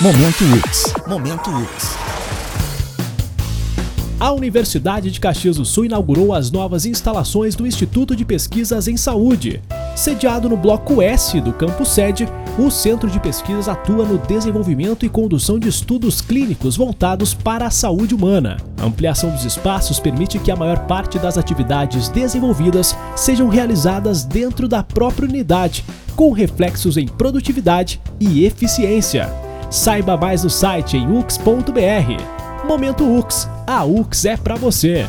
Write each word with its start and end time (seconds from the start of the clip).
Momento 0.00 0.42
UX. 0.44 0.92
Momento 1.06 1.50
UX. 1.50 1.96
A 4.18 4.32
Universidade 4.32 5.08
de 5.08 5.20
Caxias 5.20 5.56
do 5.56 5.64
Sul 5.64 5.84
inaugurou 5.84 6.34
as 6.34 6.50
novas 6.50 6.84
instalações 6.84 7.54
do 7.54 7.64
Instituto 7.64 8.16
de 8.16 8.24
Pesquisas 8.24 8.88
em 8.88 8.96
Saúde. 8.96 9.62
Sediado 9.94 10.48
no 10.48 10.56
Bloco 10.56 11.00
S 11.00 11.40
do 11.40 11.52
campus 11.52 11.90
sede, 11.90 12.28
o 12.58 12.72
Centro 12.72 13.08
de 13.08 13.20
Pesquisas 13.20 13.68
atua 13.68 14.04
no 14.04 14.18
desenvolvimento 14.18 15.06
e 15.06 15.08
condução 15.08 15.60
de 15.60 15.68
estudos 15.68 16.20
clínicos 16.20 16.76
voltados 16.76 17.32
para 17.32 17.68
a 17.68 17.70
saúde 17.70 18.16
humana. 18.16 18.56
A 18.78 18.86
ampliação 18.86 19.30
dos 19.30 19.44
espaços 19.44 20.00
permite 20.00 20.40
que 20.40 20.50
a 20.50 20.56
maior 20.56 20.86
parte 20.86 21.20
das 21.20 21.38
atividades 21.38 22.08
desenvolvidas 22.08 22.96
sejam 23.14 23.48
realizadas 23.48 24.24
dentro 24.24 24.66
da 24.66 24.82
própria 24.82 25.28
unidade, 25.28 25.84
com 26.16 26.32
reflexos 26.32 26.96
em 26.96 27.06
produtividade 27.06 28.00
e 28.18 28.44
eficiência. 28.44 29.43
Saiba 29.74 30.16
mais 30.16 30.44
no 30.44 30.50
site 30.50 30.96
em 30.96 31.18
ux.br. 31.18 32.64
Momento 32.64 33.02
UX, 33.18 33.50
a 33.66 33.84
UX 33.84 34.24
é 34.24 34.36
para 34.36 34.54
você. 34.54 35.04